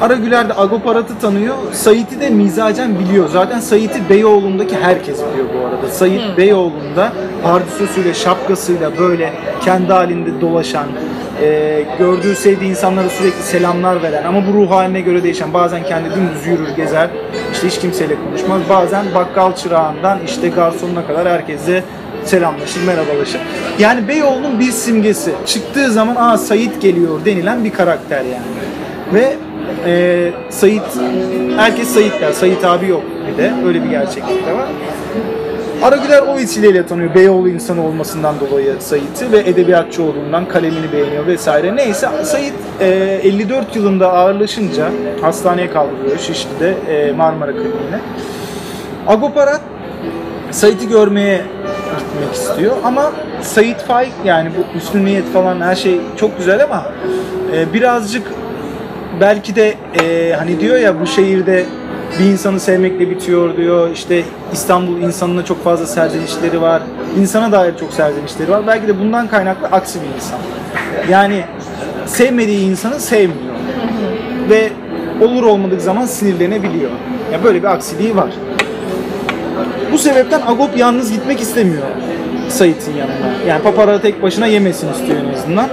[0.00, 1.54] Ara Güler de Agop Arat'ı tanıyor.
[1.72, 3.28] Sait'i de mizacen biliyor.
[3.28, 5.88] Zaten Sait'i Beyoğlu'ndaki herkes biliyor bu arada.
[5.88, 6.36] Sait hmm.
[6.36, 9.32] Beyoğlu'nda pardüsüsüyle, şapkasıyla böyle
[9.64, 10.86] kendi halinde dolaşan,
[11.42, 16.10] e, gördüğü sevdiği insanlara sürekli selamlar veren ama bu ruh haline göre değişen bazen kendi
[16.10, 17.10] dümdüz yürür gezer
[17.52, 21.84] işte hiç kimseyle konuşmaz bazen bakkal çırağından işte garsonuna kadar herkese
[22.24, 23.40] selamlaşır, merhabalaşır.
[23.78, 25.32] Yani Beyoğlu'nun bir simgesi.
[25.46, 28.44] Çıktığı zaman aa Sayit geliyor denilen bir karakter yani.
[29.14, 29.36] Ve
[29.86, 30.82] e, Sayit,
[31.56, 32.32] herkes Sayit der.
[32.32, 33.52] Sayit abi yok bir de.
[33.66, 34.68] Öyle bir gerçeklik de var.
[35.82, 37.14] Aragüler o vesileyle tanıyor.
[37.14, 41.76] Beyoğlu insanı olmasından dolayı Sait'i ve edebiyatçı olduğundan kalemini beğeniyor vesaire.
[41.76, 48.00] Neyse Sait e, 54 yılında ağırlaşınca hastaneye kaldırılıyor Şişli'de e, Marmara Kliniğine.
[49.06, 49.60] Agoparat
[50.50, 51.42] Sait'i görmeye
[51.98, 56.86] gitmek istiyor ama Sait Faik yani bu üstün niyet falan her şey çok güzel ama
[57.56, 58.26] e, birazcık
[59.20, 61.64] belki de e, hani diyor ya bu şehirde
[62.18, 63.90] bir insanı sevmekle bitiyor diyor.
[63.90, 66.82] İşte İstanbul insanına çok fazla serzenişleri var.
[67.18, 68.66] İnsana dair çok serzenişleri var.
[68.66, 70.38] Belki de bundan kaynaklı aksi bir insan.
[71.10, 71.44] Yani
[72.06, 73.54] sevmediği insanı sevmiyor.
[74.50, 74.70] Ve
[75.20, 76.90] olur olmadık zaman sinirlenebiliyor.
[77.32, 78.30] Ya böyle bir aksiliği var.
[79.94, 81.82] Bu sebepten Agop yalnız gitmek istemiyor
[82.48, 83.14] Sait'in yanına.
[83.48, 85.68] Yani papara tek başına yemesin istiyor en azından.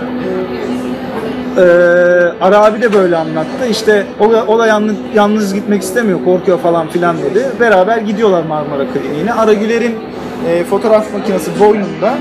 [1.57, 1.61] Ee,
[2.41, 3.67] Ara abi de böyle anlattı.
[3.71, 7.45] İşte o, o da yalnız, yalnız gitmek istemiyor, korkuyor falan filan dedi.
[7.59, 9.33] Beraber gidiyorlar Marmara Kliniğine.
[9.33, 9.95] Ara Güler'in
[10.49, 12.13] e, fotoğraf makinesi boynunda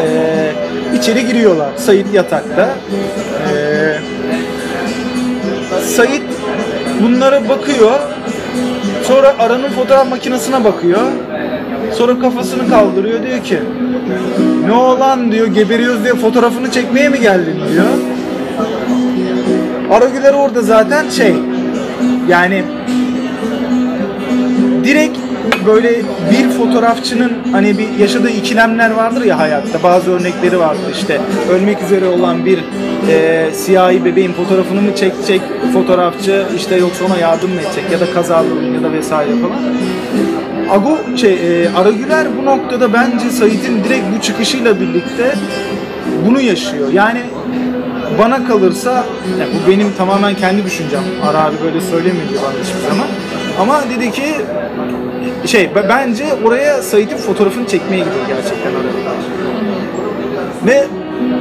[0.00, 0.06] e,
[0.96, 1.70] içeri giriyorlar.
[1.76, 2.68] Sayit yatakta.
[3.52, 3.54] E,
[5.84, 6.22] Sayit
[7.02, 8.00] bunlara bakıyor.
[9.02, 11.00] Sonra Ara'nın fotoğraf makinesine bakıyor.
[11.92, 13.58] Sonra kafasını kaldırıyor diyor ki
[14.66, 17.86] ne olan diyor geberiyoruz diye fotoğrafını çekmeye mi geldin diyor.
[19.90, 21.34] Aragüler orada zaten şey
[22.28, 22.64] yani
[24.84, 25.18] direkt
[25.66, 31.82] böyle bir fotoğrafçının hani bir yaşadığı ikilemler vardır ya hayatta bazı örnekleri vardır işte ölmek
[31.82, 32.58] üzere olan bir
[33.08, 35.40] e, siyahi bebeğin fotoğrafını mı çekecek
[35.72, 39.58] fotoğrafçı işte yoksa ona yardım mı edecek ya da kazalı ya da vesaire falan.
[40.70, 45.34] Ago şey e, Aragüler bu noktada bence Sait'in direkt bu çıkışıyla birlikte
[46.26, 46.92] bunu yaşıyor.
[46.92, 47.20] Yani
[48.18, 49.04] bana kalırsa
[49.40, 51.02] yani bu benim tamamen kendi düşüncem.
[51.30, 53.06] Ara abi böyle söylemiyor bana hiçbir zaman.
[53.60, 54.34] Ama dedi ki
[55.46, 58.90] şey bence oraya Sait'in fotoğrafını çekmeye gidiyor gerçekten oraya.
[60.66, 60.86] Ve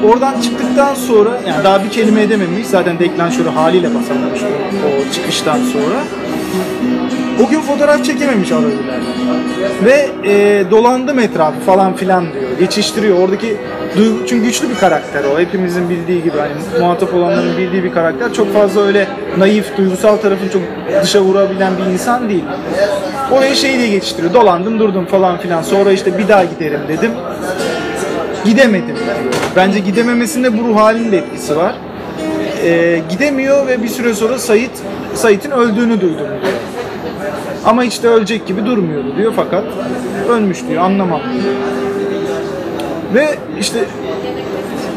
[0.04, 4.42] oradan çıktıktan sonra yani daha bir kelime edememiş zaten deklanşörü haliyle basamamış
[4.88, 6.04] o çıkıştan sonra.
[7.46, 9.00] O gün fotoğraf çekememiş Aragüler.
[9.86, 12.60] Ve e, dolandım etrafı falan filan diyor.
[12.60, 13.20] Geçiştiriyor.
[13.20, 13.58] Oradaki
[13.98, 15.40] Duygu, çünkü güçlü bir karakter o.
[15.40, 18.34] Hepimizin bildiği gibi hani muhatap olanların bildiği bir karakter.
[18.34, 19.08] Çok fazla öyle
[19.38, 20.62] naif, duygusal tarafın çok
[21.04, 22.44] dışa vurabilen bir insan değil.
[23.32, 24.34] Oraya şey diye geçiştiriyor.
[24.34, 25.62] Dolandım durdum falan filan.
[25.62, 27.12] Sonra işte bir daha giderim dedim.
[28.46, 28.96] Gidemedim.
[29.56, 31.76] Bence gidememesinde bu ruh halinin de etkisi var.
[32.64, 34.72] Ee, gidemiyor ve bir süre sonra Sait
[35.16, 36.54] Sait'in öldüğünü duydum diyor.
[37.66, 39.64] Ama hiç de ölecek gibi durmuyordu diyor fakat
[40.30, 41.22] ölmüş diyor anlamam.
[43.14, 43.80] Ve işte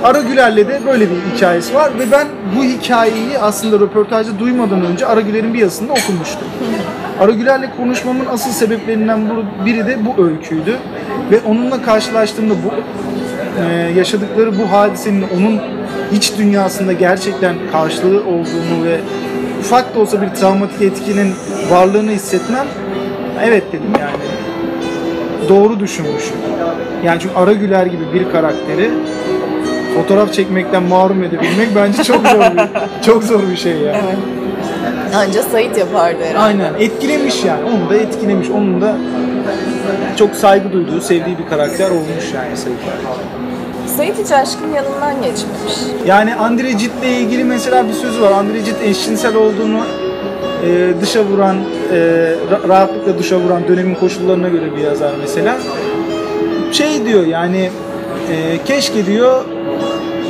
[0.04, 2.26] Ara Güler'le de böyle bir hikayesi var ve ben
[2.56, 6.48] bu hikayeyi aslında röportajda duymadan önce Ara Güler'in bir yazısında okumuştum.
[7.20, 9.20] Ara Güler'le konuşmamın asıl sebeplerinden
[9.66, 10.78] biri de bu öyküydü.
[11.30, 12.70] Ve onunla karşılaştığımda bu
[13.60, 15.60] e, yaşadıkları bu hadisenin onun
[16.12, 19.00] iç dünyasında gerçekten karşılığı olduğunu ve
[19.60, 21.34] ufak da olsa bir travmatik etkinin
[21.70, 22.66] varlığını hissetmem
[23.44, 24.16] evet dedim yani
[25.48, 26.36] doğru düşünmüşüm.
[27.04, 28.90] Yani çünkü Ara Güler gibi bir karakteri
[29.94, 32.62] fotoğraf çekmekten mahrum edebilmek bence çok zor bir,
[33.06, 33.96] çok zor bir şey yani.
[34.04, 34.18] Evet.
[35.14, 36.38] Anca Sait yapardı herhalde.
[36.38, 37.60] Aynen etkilemiş yani.
[37.64, 38.50] Onu da etkilemiş.
[38.50, 38.96] Onun da
[40.16, 42.76] çok saygı duyduğu, sevdiği bir karakter olmuş yani Sait
[43.96, 45.72] Sait hiç aşkın yanından geçmemiş.
[46.06, 48.30] Yani Andre Cit'le ilgili mesela bir sözü var.
[48.32, 49.80] Andre Cit eşcinsel olduğunu
[50.66, 51.56] e, dışa vuran,
[51.92, 51.96] e,
[52.52, 55.56] ra- rahatlıkla dışa vuran dönemin koşullarına göre bir yazar mesela.
[56.72, 57.70] Şey diyor yani
[58.32, 59.44] e, keşke diyor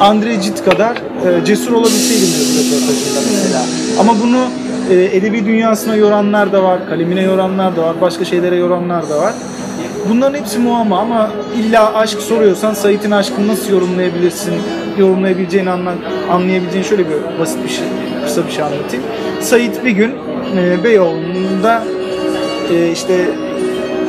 [0.01, 3.62] Andre Cit kadar e, cesur olabilseydim diyor röportajında mesela.
[4.01, 4.40] Ama bunu
[4.90, 9.35] e, edebi dünyasına yoranlar da var, kalemine yoranlar da var, başka şeylere yoranlar da var.
[10.09, 14.55] Bunların hepsi muamma ama illa aşk soruyorsan Sait'in aşkını nasıl yorumlayabilirsin?
[14.99, 15.95] Yorumlayabileceğini anla,
[16.31, 17.85] anlayabileceğin şöyle bir basit bir şey,
[18.25, 19.05] kısa bir şey anlatayım.
[19.41, 20.15] Sait bir gün
[20.57, 21.85] e, Beyoğlu'nda
[22.73, 23.29] e, işte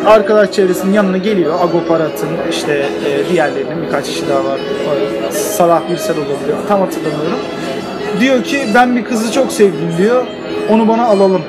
[0.06, 1.54] arkadaş çevresinin yanına geliyor.
[1.62, 4.60] Agoparat'ın işte e, diğerlerinin birkaç kişi daha var.
[4.88, 6.56] O, Salah Birsel olabilir.
[6.68, 7.40] Tam hatırlamıyorum.
[8.20, 10.26] Diyor ki ben bir kızı çok sevdim diyor.
[10.70, 11.42] Onu bana alalım.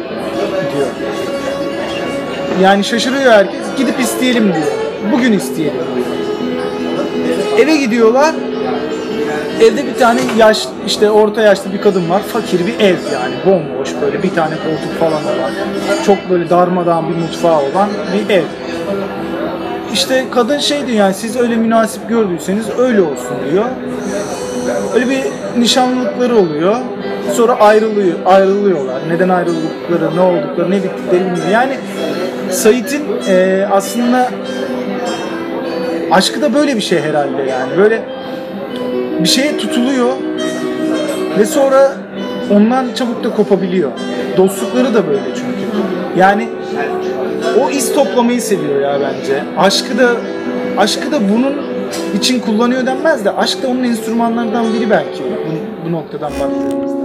[2.62, 3.60] Yani şaşırıyor herkes.
[3.76, 4.66] Gidip isteyelim diyor.
[5.12, 5.82] Bugün isteyelim.
[7.58, 8.34] Eve gidiyorlar.
[9.60, 12.22] Evde bir tane yaş işte orta yaşlı bir kadın var.
[12.22, 15.50] Fakir bir ev yani bomboş böyle bir tane koltuk falan olan.
[16.06, 18.42] Çok böyle darmadağın bir mutfağı olan bir ev.
[19.92, 23.64] İşte kadın şey diyor yani siz öyle münasip gördüyseniz öyle olsun diyor.
[24.94, 25.22] Öyle bir
[25.60, 26.76] nişanlılıkları oluyor.
[27.32, 29.00] Sonra ayrılıyor, ayrılıyorlar.
[29.08, 31.48] Neden ayrıldıkları, ne oldukları, ne bittikleri bilmiyor.
[31.52, 31.76] Yani
[32.50, 34.28] Sait'in e, aslında
[36.10, 37.76] aşkı da böyle bir şey herhalde yani.
[37.78, 38.02] Böyle
[39.20, 40.08] bir şeye tutuluyor
[41.38, 41.92] ve sonra
[42.50, 43.90] ondan çabuk da kopabiliyor.
[44.36, 45.54] Dostlukları da böyle çünkü.
[46.16, 46.48] Yani
[47.60, 49.42] o iz toplamayı seviyor ya bence.
[49.58, 50.10] Aşkı da
[50.78, 51.54] aşkı da bunun
[52.18, 57.03] için kullanıyor denmez de aşk da onun enstrümanlarından biri belki bu, bu noktadan baktığımızda.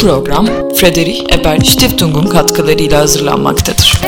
[0.00, 4.00] Program Friedrich Ebert Stiftung'un katkılarıyla hazırlanmaktadır.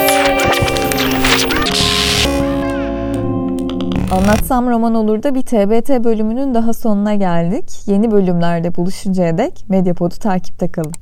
[4.12, 7.64] Anlatsam roman olur da bir TBT bölümünün daha sonuna geldik.
[7.86, 10.92] Yeni bölümlerde buluşuncaya dek Medyapod'u takipte kalın.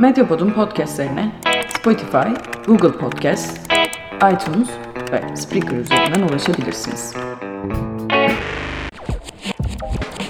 [0.00, 1.32] Medyapod'un podcastlerine
[1.78, 2.28] Spotify,
[2.66, 3.60] Google Podcast,
[4.16, 4.68] iTunes
[5.12, 7.14] ve Spreaker üzerinden ulaşabilirsiniz.